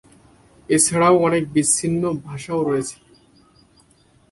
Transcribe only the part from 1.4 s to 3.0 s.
বিচ্ছিন্ন ভাষাও রয়েছে।